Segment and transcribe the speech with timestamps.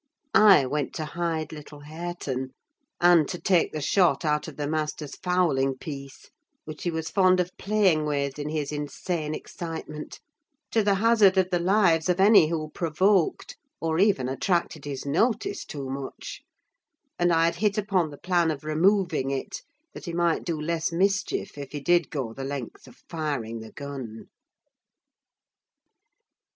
[0.33, 2.53] I went to hide little Hareton,
[2.99, 6.31] and to take the shot out of the master's fowling piece,
[6.65, 10.19] which he was fond of playing with in his insane excitement,
[10.71, 15.63] to the hazard of the lives of any who provoked, or even attracted his notice
[15.63, 16.41] too much;
[17.19, 19.61] and I had hit upon the plan of removing it,
[19.93, 23.71] that he might do less mischief if he did go the length of firing the
[23.71, 24.29] gun.